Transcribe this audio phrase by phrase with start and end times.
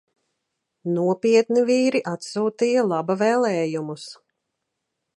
[0.95, 4.11] Nopietni vīri atsūtīja laba vēlējumus!